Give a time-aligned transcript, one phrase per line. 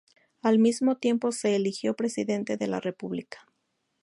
[0.41, 3.45] Al mismo tiempo, se eligió Presidente de la República.